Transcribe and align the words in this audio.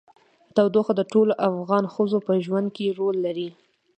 تودوخه 0.55 0.93
د 0.97 1.01
ټولو 1.11 1.33
افغان 1.49 1.85
ښځو 1.93 2.17
په 2.27 2.33
ژوند 2.45 2.67
کې 2.75 2.95
رول 2.99 3.15
لري. 3.25 3.49